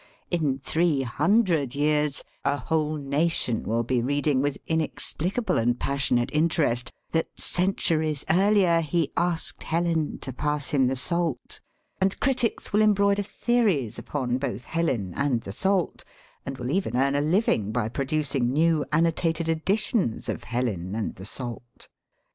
[0.31, 6.91] .In three hundred years a whole nation will be reading with inexplicable and passionate interest
[7.11, 11.59] that centuries earlier he asked Helen to pass him the salt,
[11.99, 16.03] and critics will embroider theories upon both Helen and the salt
[16.47, 21.25] and will even earn a living by producing new annotated editions of Helen and the
[21.25, 21.89] salt.